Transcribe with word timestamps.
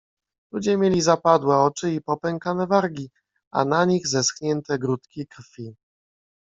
Ludzie 0.51 0.77
mieli 0.77 1.01
zapadłe 1.01 1.57
oczy 1.57 1.91
i 1.91 2.01
popękane 2.01 2.67
wargi, 2.67 3.09
a 3.53 3.65
na 3.65 3.85
nich 3.85 4.07
zeschnięte 4.07 4.79
grudki 4.79 5.27
krwi. 5.27 5.75